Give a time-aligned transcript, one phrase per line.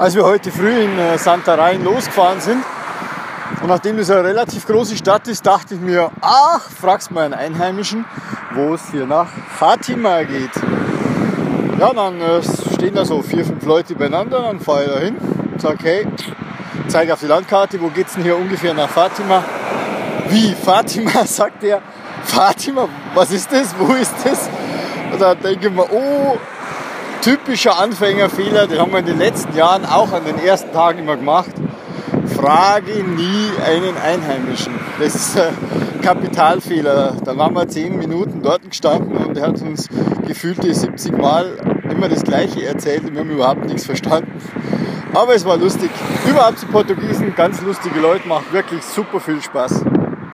[0.00, 2.64] als wir heute früh in äh, Santa Rhein losgefahren sind.
[3.60, 7.34] Und nachdem das eine relativ große Stadt ist, dachte ich mir, ach, frag's mal einen
[7.34, 8.06] Einheimischen,
[8.54, 9.28] wo es hier nach
[9.58, 10.52] Fatima geht.
[11.78, 15.16] Ja, dann äh, stehen da so vier, fünf Leute beieinander, dann fahre ich da hin
[15.52, 16.06] und sage, hey,
[16.88, 19.44] zeige auf die Landkarte, wo geht's denn hier ungefähr nach Fatima?
[20.30, 21.82] Wie, Fatima, sagt er.
[22.24, 23.74] Fatima, was ist das?
[23.78, 24.48] Wo ist das?
[25.12, 26.38] Und da denke ich mir, oh,
[27.20, 31.16] typischer Anfängerfehler, den haben wir in den letzten Jahren auch an den ersten Tagen immer
[31.16, 31.50] gemacht.
[32.34, 34.72] Frage nie einen Einheimischen.
[34.98, 37.16] Das ist ein Kapitalfehler.
[37.22, 39.88] Da waren wir zehn Minuten dort gestanden und er hat uns
[40.26, 41.58] gefühlte 70 Mal
[41.90, 44.32] immer das Gleiche erzählt und wir haben überhaupt nichts verstanden.
[45.12, 45.90] Aber es war lustig.
[46.28, 49.84] Überhaupt die Portugiesen, ganz lustige Leute, macht wirklich super viel Spaß.